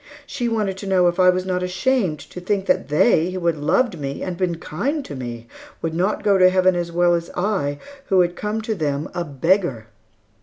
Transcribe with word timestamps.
She 0.25 0.49
wanted 0.49 0.77
to 0.79 0.87
know 0.87 1.07
if 1.07 1.19
I 1.19 1.29
was 1.29 1.45
not 1.45 1.61
ashamed 1.61 2.17
to 2.31 2.41
think 2.41 2.65
that 2.65 2.87
they, 2.87 3.29
who 3.29 3.45
had 3.45 3.57
loved 3.57 3.99
me, 3.99 4.23
and 4.23 4.35
been 4.35 4.55
kind 4.57 5.05
to 5.05 5.15
me 5.15 5.45
would 5.83 5.93
not 5.93 6.23
go 6.23 6.39
to 6.39 6.49
Heaven 6.49 6.75
as 6.75 6.91
well 6.91 7.13
as 7.13 7.29
I 7.37 7.77
who 8.07 8.21
had 8.21 8.35
come 8.35 8.61
to 8.63 8.73
them 8.73 9.07
a 9.13 9.23
beggar? 9.23 9.85